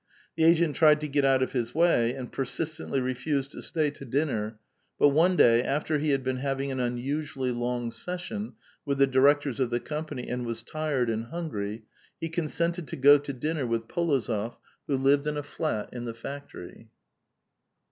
The 0.35 0.45
agent 0.45 0.75
tried 0.75 0.99
to 1.01 1.07
get 1.07 1.23
out 1.25 1.43
of 1.43 1.51
his 1.51 1.75
way, 1.75 2.15
and 2.15 2.31
persistently 2.31 2.99
refust'd 2.99 3.51
to 3.51 3.61
sta}' 3.61 3.91
to 3.97 4.03
dinner. 4.03 4.57
But 4.97 5.09
one 5.09 5.35
day, 5.35 5.61
after 5.61 5.99
he 5.99 6.09
had 6.09 6.23
been 6.23 6.37
having 6.37 6.71
an 6.71 6.79
unusually 6.79 7.51
long 7.51 7.91
session 7.91 8.53
with 8.83 8.97
the 8.97 9.05
directors 9.05 9.59
of 9.59 9.69
the 9.69 9.79
company 9.79 10.27
and 10.27 10.43
was 10.43 10.63
tired 10.63 11.11
and 11.11 11.25
hungry, 11.25 11.83
he 12.19 12.29
consented 12.29 12.87
to 12.87 12.95
go 12.95 13.19
to 13.19 13.31
dinner 13.31 13.67
with 13.67 13.87
P61ozof, 13.87 14.55
who 14.87 14.97
lived 14.97 15.27
in 15.27 15.37
a 15.37 15.43
flat 15.43 15.93
in 15.93 16.05
the 16.05 16.15
factory. 16.15 16.89